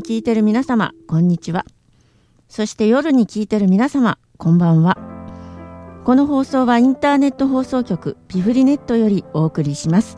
[0.00, 1.66] に聞いてる皆様こんにちは。
[2.48, 4.96] そして夜に聞いてる皆様こんばんは。
[6.04, 10.16] この放送はインターネット放送局ピフリネットよりお送りします。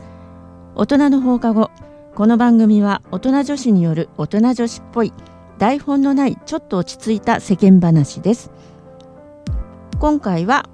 [0.77, 1.73] 大人の放課後
[2.15, 5.13] この番組は大人女子による大人女子っぽい
[5.59, 8.53] 台本のないちょっと落ち着いた世間話です。
[9.99, 10.69] 今回は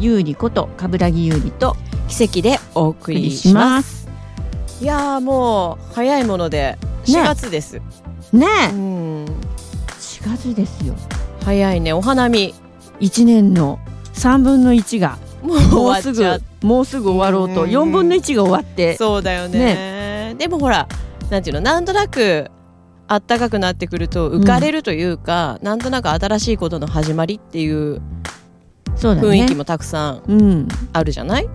[0.00, 1.76] 有利こと冠城有利と
[2.08, 4.08] 奇跡でお送りします。
[4.80, 7.80] いやーもう早いもので4月です。
[8.32, 8.46] ね。
[8.70, 9.24] えうん。
[9.24, 10.94] 4月ですよ。
[11.44, 11.92] 早いね。
[11.92, 12.54] お花見。
[13.00, 13.78] 1年の
[14.14, 16.24] 3分の1がもうすぐ
[16.62, 17.62] もうすぐ終わろうと。
[17.62, 17.70] うん。
[17.70, 18.96] 4分の1が終わって。
[18.96, 20.34] そうだよね。
[20.38, 20.88] でもほら
[21.30, 22.50] なんていうのなんとなく
[23.06, 28.02] あったかくなってくると浮かれるというか、なんとなく新しいことの始まりっていう
[28.96, 30.68] 雰囲気もたくさんうん。
[30.92, 31.48] あるじゃない、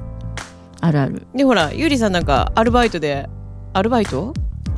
[0.80, 1.28] あるある。
[1.36, 3.30] でほらゆりさんなんかアルバイトで
[3.74, 4.34] アルバイト？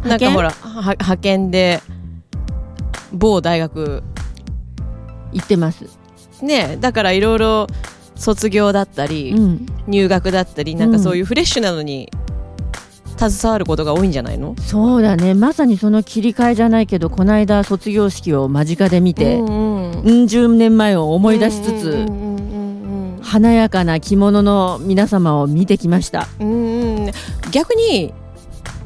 [0.06, 1.82] なんかほらは派遣で
[3.12, 4.04] 某大学。
[5.36, 5.86] 行ってます。
[6.42, 7.68] ねだからいろいろ
[8.16, 9.66] 卒業だったり、うん。
[9.88, 12.10] 入学だったりなんかそういうフレッシュなのに
[13.18, 15.34] 携わることが多いんじゃないの、そうだね。
[15.34, 20.02] まさにその切り替えじゃないけどこの間卒業式を間近で見てうんうん。
[20.02, 26.28] うん十年前を思い出しつつうんうんうん華やかな着物の皆様を見てきました。
[26.40, 27.12] うんうんうん。
[27.52, 28.14] 逆に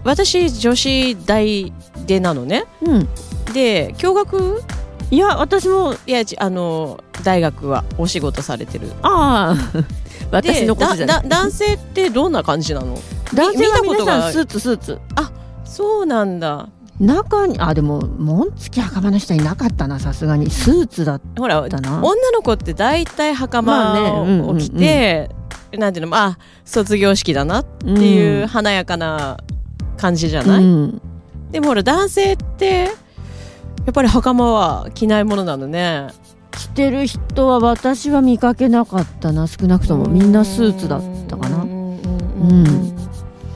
[0.09, 1.71] 私女子大
[2.07, 2.65] でなのね。
[2.81, 3.07] うん。
[3.53, 4.63] で共学？
[5.11, 8.91] いや私もいやちあの大学はお仕事されてる。
[9.03, 9.83] ああ。
[10.31, 12.97] 私でのことじゃな男性ってどんな感じなの？
[13.35, 14.99] 男性は皆さんスーツスーツ。
[15.64, 16.70] そうなんだ。
[16.99, 20.49] 中にあでも紋付き袴の人いなかったなさすがに。
[20.49, 24.58] スーツだっほらたな女の子って大体まあ袴ねうんうんうん。
[24.58, 25.30] を着て、
[25.77, 29.37] なんていうのまあ卒業式だなっていう華やかな
[29.99, 31.02] 感じじゃない、うん。
[31.52, 36.08] でもほら男性ってやっぱり袴は着ないものなのね。
[36.52, 40.08] 着てる人は私は見かけなかったな少なくとも。
[40.08, 41.64] みんなスーツだったかな。
[41.64, 41.99] うん
[42.42, 42.95] うん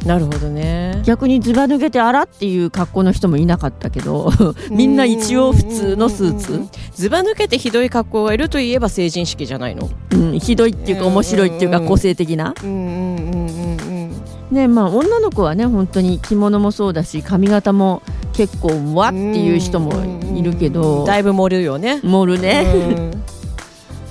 [0.06, 4.32] なるほどね逆にズバ抜けてあらっていう格好の人もいなかったけど
[4.72, 6.62] みんな一応普通のスーツ、
[6.96, 9.90] ずば抜けてひどい格好がいるといえば成人式じゃないの？
[10.12, 12.54] うん、ひどいっていうか面白いっていうかうん個性的な。
[12.64, 18.04] うんうんうんうんねまあ女の子はね本当に着物もそうだし髪型も
[18.34, 19.92] 結構わっていう人も
[20.36, 21.06] いるけど。
[21.06, 22.00] だいぶ盛るよね。
[22.04, 23.24] 盛るね、うん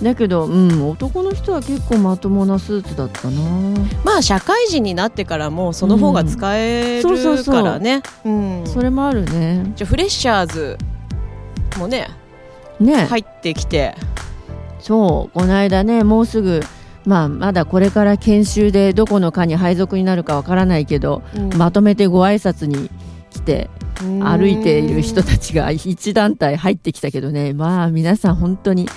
[0.02, 3.40] だけど、うん、男の人は結構まともなスーツだったな。
[4.04, 8.02] まあ社会人になってからもその方が使えるからね。
[8.24, 8.62] うん。
[8.66, 9.72] それもあるね。
[9.76, 10.78] じゃあフレッシャーズ
[11.78, 12.08] もね
[12.80, 13.94] ね、入ってきて。
[14.80, 15.38] そう。
[15.38, 16.60] この間ねもうすぐ
[17.04, 21.22] まあまだこれから研修でどこの課に配属になるかわからないけど、
[21.56, 22.90] まとめてご挨拶に
[23.30, 23.70] 来て
[24.20, 27.52] 歩いている人たちが一団体入ってきたけどね。
[27.52, 28.88] まあ皆さん本当に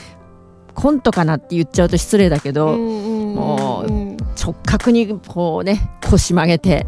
[0.75, 6.86] コントかなって言っちゃうと失礼だけど、もううん直角にこうね腰曲げて。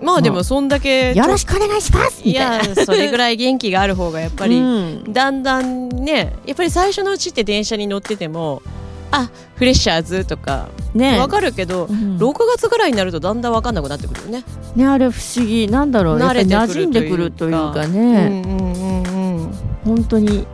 [0.00, 2.68] まあでもそんだ「けよろしくお願いします!」いみたいな。
[2.68, 5.12] やそれぐらい元気がある方がやっぱり、うん。
[5.12, 8.62] だんだんねやっぱり最初のうちって電車に乗ってても
[9.10, 11.18] あフレッシャーズとかね。
[11.18, 12.16] わかるけど、うん。
[12.16, 14.44] 6月ぐらいになるとだんだんわかんなくなってくるよね。
[14.76, 15.66] ねあれ不思議。
[15.66, 16.20] なんだろう。
[16.20, 19.50] やっぱり馴染んでくるというかね、うんうんうんうん。
[19.84, 20.46] 本当に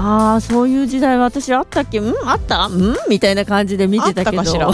[0.00, 1.98] ああそういう時代私あったっけ？
[1.98, 2.66] うんあった？
[2.66, 2.94] うん？
[3.08, 4.42] みたいな感じで見てたけど。
[4.46, 4.72] ど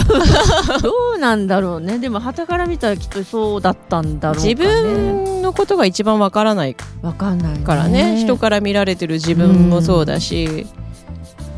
[1.15, 1.97] うなんだろうね。
[1.97, 4.49] でも旗から見たらきっとそうだったんだろうかね。
[4.53, 6.75] 自分のことが一番わからない。
[7.01, 7.59] わかんないね。
[7.65, 8.17] からね。
[8.19, 10.67] 人から見られてる自分もそうだし、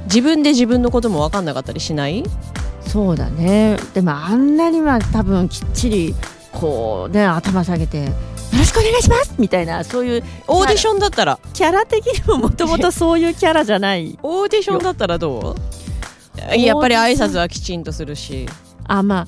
[0.05, 2.23] 自分で自分のこともわかんなかったりしない？
[2.87, 3.75] そうだね。
[3.93, 6.15] でもあんなには多分きっちり
[6.53, 8.13] こうね頭下げて
[8.57, 11.39] 「よろしくお願いします!」みたいなそういうオーディションだったら。
[11.53, 14.17] キャラ的にももともとそういうキャラじゃない。
[14.23, 15.55] オーディションだったらど
[16.51, 16.55] う？
[16.57, 18.47] やっぱり挨拶はきちんとするし。
[18.87, 19.27] あま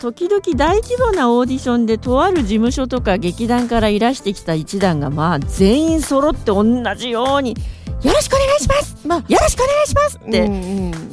[0.00, 6.64] 時々大規模なオーディションでとある事務所とか劇団からいらしてきた一団がまあ全員揃って同
[6.96, 7.56] じように
[8.02, 10.48] 「よろしくお願いします!」まあ「よろしくお願いします!」って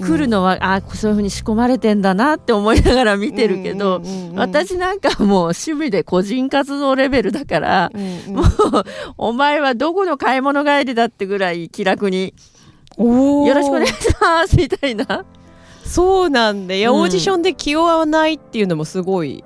[0.03, 4.01] 来るのは、あそういうふうに仕込まれてんだなって思いながら見てるけど、
[4.35, 7.91] 私なんかもう趣味で個人活動レベルだから、
[8.27, 8.45] もう
[9.17, 12.33] お前はどこの買い物帰りだってぐらい気楽に
[12.97, 15.25] 「およろしくお願いします」みたいな。
[15.83, 17.01] そうなんでいや、うん。
[17.01, 19.43] オーディションで気負わないっていうのもすごい。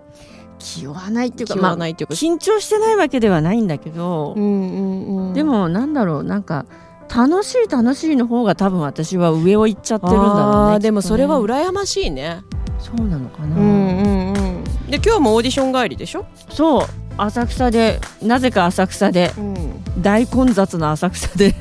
[0.58, 5.34] 気負わないっていうか気負わないっていうか、緊張してないわけではないんだけど、うんうんうん。
[5.34, 6.66] でもなんだろうなんか
[7.14, 12.42] 楽しい楽しいの方が多分私は上を行っちゃってるんだろうねでもそれは羨ましいね。
[12.80, 14.64] そうなのかな、うんうんうん。
[14.90, 16.26] で今日もオーディション帰りでしょ？
[16.50, 16.86] そう。
[17.18, 20.02] 浅草でなぜか浅草でうん。
[20.02, 21.54] 大混雑の浅草で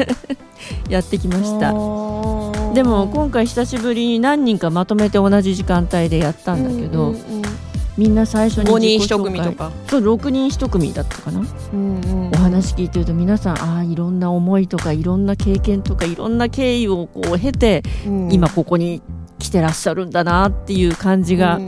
[0.89, 1.73] やってきました。
[2.75, 7.38] でも今回久しぶりに何人かまとめて同じ時間帯でやったんだけど、うんうん
[7.99, 18.33] みんな最初に5人自己紹1組介とか、そう6人1組だったかな、うんうんお話聞いてると皆さんああいろんな思いとかいろんな経験とかいろんな経緯をこう経て、うん。
[18.33, 19.03] 今ここに
[19.39, 21.59] 来てらっしゃるんだなっていう感じが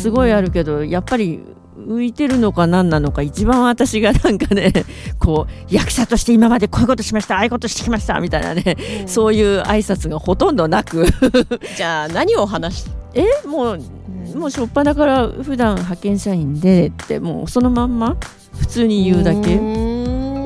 [0.00, 1.40] すごいあるけどやっぱり
[1.76, 4.72] 浮いてるのか何なのか一番私がなんかね
[5.18, 9.08] こう役者として今までこういうことしましたああいうことしてきましたみたいなね、うん。
[9.08, 11.06] そういう挨拶がほとんどなく。
[11.76, 12.84] じゃあ何を話し
[13.14, 13.78] えもう
[14.36, 18.16] もう初っ端から普段派遣社員でってもうそのまんま
[18.58, 19.58] 普通に言うだけ。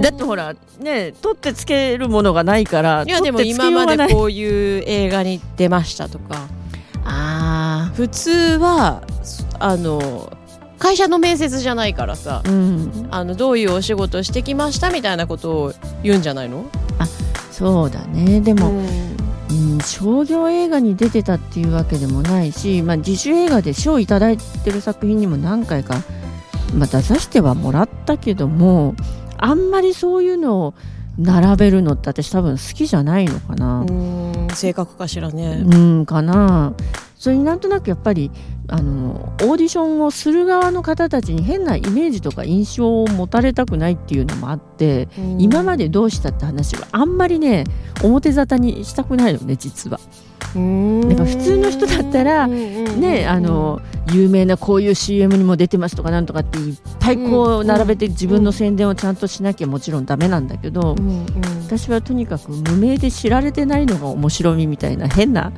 [0.01, 6.49] だってほらね取ってつけるものがないからいやでも今までこういう映画に出ましたとか。
[7.07, 9.03] あ普通は
[9.59, 10.33] あの
[10.79, 13.09] 会社の面接じゃないからさあうん。
[13.11, 15.73] あのどういうお仕事をしてきましたみたいなことを
[16.03, 16.65] 言うんじゃないの？
[17.53, 18.41] そうだね。
[18.41, 19.14] でも、うん
[19.75, 25.97] うん、商業映画に出てたっていうわけでもないし、まあ、自主映画で賞をいただいてる作品にも何回か、
[26.75, 28.95] まあ、出させてはもらったけども
[29.37, 30.75] あんまりそういうのを
[31.19, 33.81] 並べるのって私多分好きじゃないのかな。
[33.81, 36.75] うん性格かしらねうんかな
[37.25, 38.31] それになんとなくやっぱり
[38.69, 47.65] あのオーディションをする側の方たちに変なイメージとか印象を持たれたくないっていうのもあって、今までどうしたって話はあんまりね
[48.03, 49.99] 表沙汰にしたくないのね実は。
[50.55, 51.09] うん。
[51.09, 53.81] だから普通の人だったらねあの
[54.13, 61.27] 有名なこういう CM にも出てますとかなんとかっていっぱいこううん並べて自分の宣伝をちゃんとしなきゃもちろんダメなんだけど、うんうん。
[61.65, 65.55] 私はとにかく無名で知られてないのが面白みみたいな変な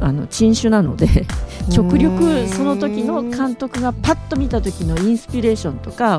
[0.00, 1.26] あの珍種なので
[1.74, 6.18] 極力その時の監督がパッと見た時のインスピレーションとか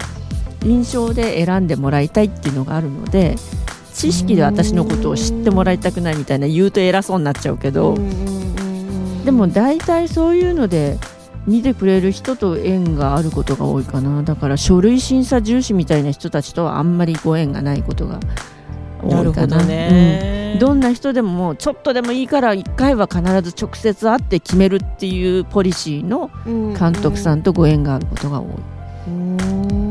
[0.64, 3.36] 印象で選んでもらいたいっていうのがあるので
[3.94, 7.98] 知識で私のことを知ってもらいたくないみたいな言うと偉そうになっちゃうけど、
[9.26, 10.98] でも大体そういうので
[11.46, 18.20] 見てくれる人と縁があることが多いかなだから書類審査重視みたいな人たちとはあんまりご縁がないことが
[19.02, 19.58] 多ないるほどかな。
[19.58, 19.68] うん、
[20.58, 26.32] どんな人でももうちょっとでもいいから1回は必ず直接会って決めるっていうポリシーの
[26.78, 28.48] 監督さんとご縁があることが多い。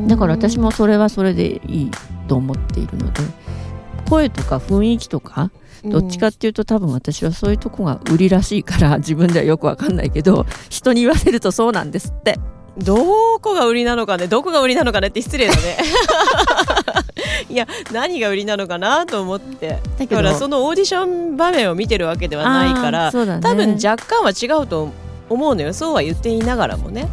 [0.08, 1.90] だから私もそれはそれでいい
[2.28, 3.20] と思っているので
[4.08, 5.50] 声とか雰囲気とか
[5.84, 12.38] どっちかっていうと多分私はそういうとこが売りらしいから 自分ではよくわかんないけど人に言わせるとそうなんですって。
[12.78, 14.28] どこが売りなのかね。
[14.28, 15.78] どこが売りなのかねって失礼だね
[17.48, 19.78] いや何が売りなのかなと思って。
[19.98, 23.40] だからそのオーディション場面を見てるわけではないから、ね。
[23.40, 24.90] 多分若干は違うと
[25.28, 25.74] 思うのよ。
[25.74, 27.08] そうは言っていながらもね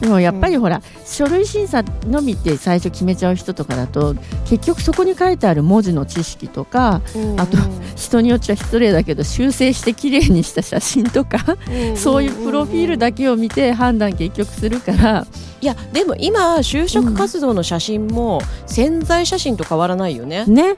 [0.00, 4.14] でもやっぱりほら、書類審査のみって最初決めちゃう人とかだと
[4.48, 7.02] 結局そこに書いてある文字の知識とか
[7.36, 7.58] あと
[7.96, 11.38] 人によっちゃ失礼だけど修正して綺麗にした写真とか、
[11.96, 15.26] そういうプロフィールだけを見て判断結局するから、
[15.60, 20.76] いやでも今就職活動の写真も潜在写真と変わらないよね、ね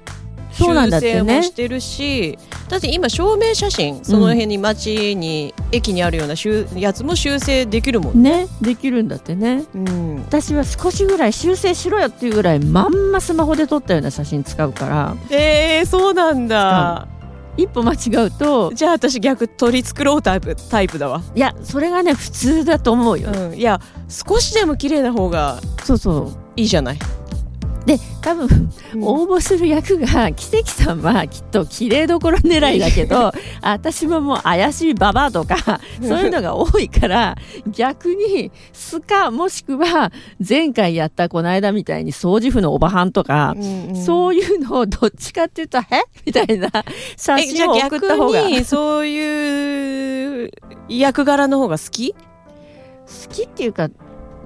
[0.65, 2.39] そうなんだって修正ねもしてるし
[2.69, 6.35] だって今証明写真その辺に街に、駅にあるような
[6.79, 9.65] やつも修正できるもんね、ねできるんだってね。
[9.75, 15.17] うん、私は少しぐらい修正しろよっていうぐらいまんまスマホで撮ったような写真使うから。
[15.31, 17.09] えー、そうなんだ。
[17.57, 18.73] 一歩間違うと。
[18.73, 26.51] じゃあ私逆取り繕うタイプタイプだわ、いやそれがね普通だと思うよ、うん、いや少しでも綺麗な方がそうそう。
[26.57, 26.99] いいじゃない、
[27.87, 28.71] で多分
[29.01, 33.33] 応募する役が奇跡さんはきっと綺麗どころ狙いだけど
[33.63, 40.13] 私ももう怪しいババアとかそういうのが多いから逆にスカもしくは
[40.47, 43.57] 前回やったこの間みたいに掃除婦のおばはんとか、
[44.05, 46.69] そういうのをどっちかっていうと「えみたいな
[47.17, 48.43] 写真を送った方が。
[48.43, 50.51] にそういう
[50.89, 52.13] 役柄の方が好き？
[52.13, 52.17] 好
[53.33, 53.89] きっていうか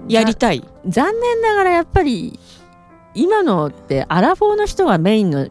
[0.08, 0.62] やりたい？
[0.86, 2.38] 残念ながらやっぱり
[3.14, 5.48] 今のってアラフォーの人がメインの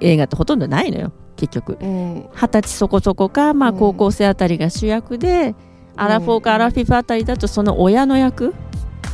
[0.00, 1.12] 映画ってほとんどないのよ。
[1.36, 1.78] 結局。
[1.80, 2.28] うん。
[2.32, 3.78] 二十歳そこそこか、まあ、うん。
[3.78, 5.54] 高校生あたりが主役で、
[5.96, 8.52] アラフォーかアラフィフあたりだとその親の役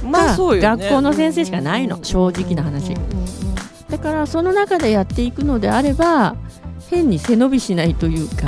[0.03, 2.03] まあそうよ、ね、学校の先生しかないの。
[2.03, 2.95] 正直な話。
[3.89, 6.37] だからその中でやっていくのであれば
[6.91, 8.47] 変に背伸びしないというか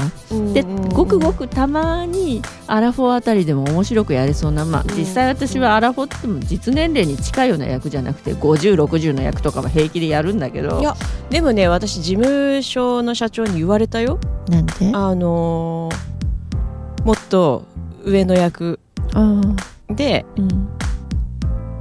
[0.53, 4.97] でごくごくたまにアラフォーあたりでも面白くやれそうな、まあ、うん。
[4.97, 10.81] 実際私はアラフォーっても実年齢に近いような役じゃなくて5060の役とかは平気でやるんだけど。
[10.81, 10.95] いや
[11.31, 14.19] でもね私事務所の社長に言われたよ。
[14.49, 14.91] なんで？
[14.93, 17.65] ああのーもっと
[18.05, 18.79] 上の役。
[19.15, 19.41] あ
[19.89, 20.69] でうん。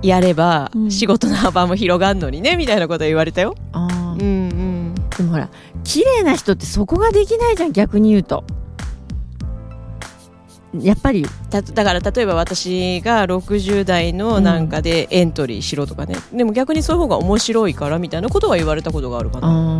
[0.02, 0.92] やればうん。
[0.92, 3.56] 仕事の幅も広がるのにねみたいなこと言われたよ。
[3.74, 4.96] うんうん。
[5.18, 5.50] でもほら
[5.84, 8.44] 綺麗な人ってそこができないじゃん逆に言うと。
[10.80, 11.26] やっぱり。
[11.50, 19.80] だだから例えば私が60代のなんかでエントリーしろとかね、でも逆にそういう方が面白いからみたいなことは言われたことがあるかな。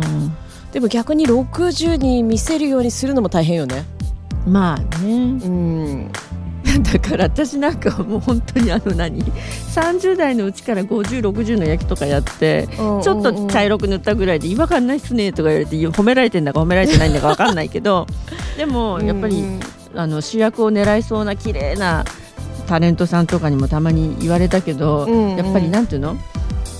[0.72, 3.84] でも逆に60に見せるようにするのも大変よね。
[4.46, 5.14] ーまあね。
[5.14, 6.12] うん
[6.78, 18.06] だから私なんかもう本当にあの何30代のうちから5060の焼きとかやってちょっと茶色く塗ったぐらいで違和感ないっすねとか言われて褒められてんだか褒められてないんだか分かんないけど
[18.56, 19.44] でもやっぱり
[19.94, 22.04] あの主役を狙いそうな綺麗な
[22.66, 25.36] タレントさんとかにもたまに言われたけど、うんうん。
[25.36, 26.31] やっぱりなんていうの、まあ、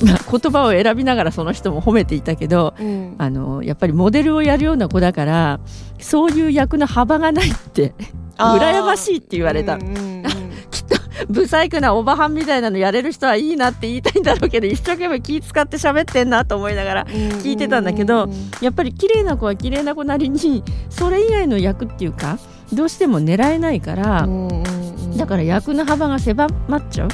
[0.02, 3.14] 言葉を選びながらその人も褒めていたけどうん。
[3.18, 5.60] あのやっぱりモデルをやるような子だから
[5.98, 7.94] そういう役の幅がないって
[8.36, 9.74] 羨ましいって言われた。
[9.74, 10.22] うんうんうん。
[10.70, 10.96] きっと
[11.28, 18.28] ブサイクなおばはんみたいなのやれる人はいいなって言いたいんだろうけど一生懸命気使って喋ってんなと思いながら聞いてたんだけど
[18.60, 22.38] やっぱり綺麗な子は綺麗な子なりにそれ以外の役っていうか
[22.72, 25.16] どうしても狙えないから、うんうんうん。
[25.16, 27.08] だから役の幅が狭まっちゃう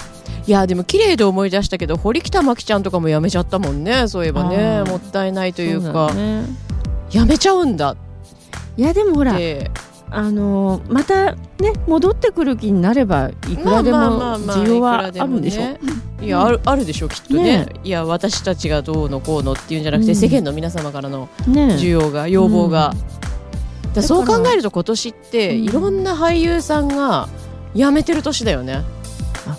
[0.49, 4.09] いやでも綺麗で思い出したけど堀北真希ちゃんとかも辞めちゃったもんね。
[4.09, 6.47] そういえばねもったいないというそかだね。
[7.11, 7.91] 辞めちゃうんだ。
[7.91, 7.97] っ
[8.79, 9.71] いやでもほらて
[10.09, 15.33] あのーまたね戻ってくる気になればいくらでもまあまあまあまあ需要はあいくらでもね。
[15.35, 17.43] るんでしょ、いやあるあるでしょきっとね。
[17.43, 20.17] ねいや私たちがどうのこうのっていうんじゃなくて、うん。
[20.17, 22.95] 世間の皆様からのね需要が要望が、
[23.83, 25.65] だからそう考えると今年ってうん。
[25.65, 27.29] いろんな俳優さんが
[27.75, 28.73] 辞めてる年だよね。
[28.77, 28.85] あ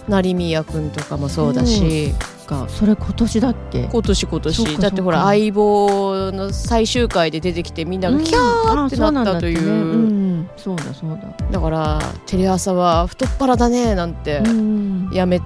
[0.08, 2.13] 成宮君とかもそうだし、
[2.50, 11.17] かそれ今年だっけ今年今年だってほら相棒の最終回で出てきてみんながキャーってなったという,、うんあそうだそうだ。
[11.17, 14.39] だだからテレ朝は太っ腹だねなんて。
[14.39, 15.10] うん。
[15.12, 15.41] 辞め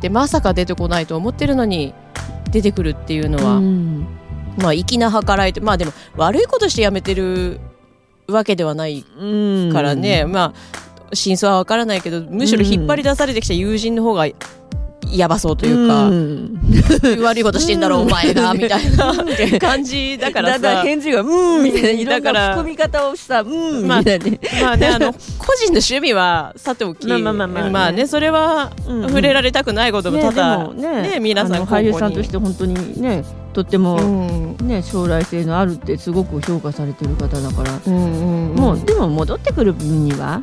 [0.00, 1.94] てまさか出てこないと思ってるのに
[2.50, 4.06] 出てくるっていうのは、うん。
[4.58, 7.60] まあ粋な計らいとまあでも悪いことして辞めてる
[8.26, 10.81] わけではないうんからね、まあ
[11.12, 14.26] 真相は分からないけどむしろ引っ張り出されてきた友人の方が
[15.12, 16.58] やばそうというか、ん。
[17.22, 19.14] 悪いことしてんだろ、うんお前がみたいな
[19.60, 21.90] 感じだからだんだんさ返事が「うん」みたいな。
[21.90, 24.24] いろんだからな含み方をした「うん」みまあたいな。
[24.24, 27.70] ねまあねあの個人の趣味はさておきまあまあまあまあね。
[27.70, 34.56] まあねそれはうん触れられたくないこともね多々、ねね皆さん俳優さんとして本当にねとっても、うん。
[34.66, 38.54] ね、将来性のあるってすごく評価されてる方だから、うんうん。
[38.54, 40.42] もうでも戻ってくる分には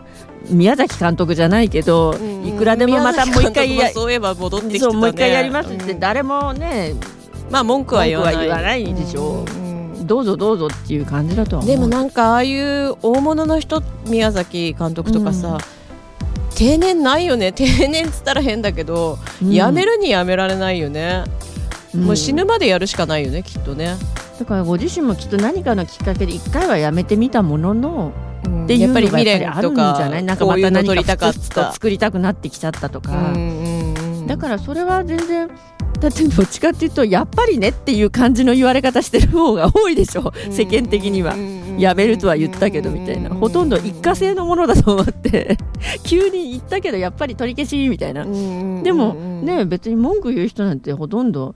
[0.49, 2.47] 宮崎監督じゃないけど、うん。
[2.47, 4.93] いくらでもまたもう一回やそういえば戻ってきてたね。
[4.95, 5.99] もう一回やりますってうん。
[5.99, 6.95] 誰もね、
[7.51, 8.93] まあ文句は言わない。
[8.93, 9.45] でしょ。
[9.47, 10.07] うん。
[10.07, 15.57] どうぞどうぞっていう感じだとでもなんかああいう大物の人宮崎監督とかさ、うん。
[16.55, 17.51] 定年ないよね。
[17.51, 19.51] 定年っつったら変だけど、うん。
[19.51, 21.23] やめるにやめられないよね、
[21.93, 22.05] うん。
[22.05, 23.95] もう死ぬまでやるしかないよねきっとね、
[24.39, 28.28] だからご自身もきっと何かのきっかけで一回はやめてみたもののうん
[28.65, 33.33] っていうのがやっぱりあるんじ練とかゃないなんかまた何撮りたかふつ作りたくなってきちゃったとか、
[34.27, 35.49] だからそれは全然
[35.99, 40.31] だってどっちかっていうとやっぱりねっていう感じの言われ方してる方が多いでしょ。
[40.49, 41.35] 世間的には。
[41.77, 43.29] やめるとは言ったけどみたいな。
[43.29, 45.57] ほとんど一過性のものだと思って。
[46.03, 48.25] 急に言ったけどやっぱり取り消しみたいな。
[48.83, 51.55] でもね別に文句言う人なんてほとんど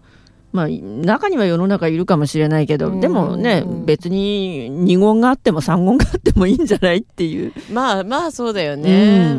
[0.53, 7.51] まあ中には世の中いるかもしれないけどでもね別に二言があっても三言があってもいいんじゃないっていう。
[7.71, 9.35] まあまあそうだよね、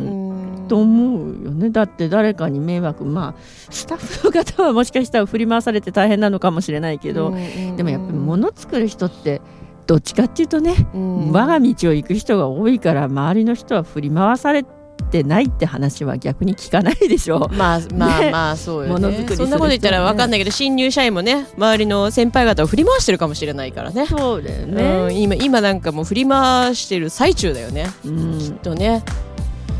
[0.68, 1.70] と思うよね。
[1.70, 3.40] だって誰かに迷惑まあ
[3.70, 7.32] スタッフの方はもしかしたら振り回されて大変なのかもしれないけど、
[7.76, 9.40] でもやっぱり物作る人って
[9.86, 11.30] どっちかっていうとね、うん。
[11.32, 14.64] 我が道を行く人が多いから周りの人は振り回され
[14.94, 17.48] てないって話は逆に聞かないでしょ。
[17.52, 18.92] まあまあねまあそうよね。
[18.92, 24.06] ものづくりするそんなこと言ったら分かんないけど新入社員もね周りの先輩方を振り回してるかもしれないからね。
[24.06, 27.90] そうだようね、ん、今今なんかもう振り回してる最中だよね。
[28.04, 28.38] うん。
[28.38, 29.04] きっとね。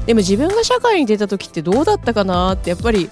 [0.07, 3.09] でも自分が社会に出た時ってどうだったかなってやっぱり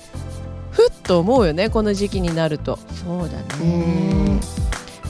[0.70, 2.78] ふっと思うよねこの時期になると。
[3.04, 4.36] そうだうん。
[4.36, 4.40] ね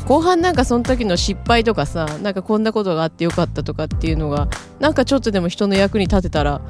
[0.07, 4.49] 後半なんかその時の失敗とかさなんかこんなことがあってよかったとかっていうのが
[4.83, 6.61] なんかちょっとでも人の役に立てたら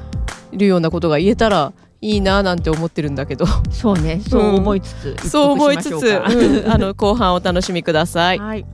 [0.51, 3.47] いるようなことが言えたらいいななんて思ってるんだけど。
[3.71, 4.21] そうね。
[4.29, 8.37] そう思いつつ、そう思いつつ、うんあの後半お楽しみください。
[8.37, 8.65] はい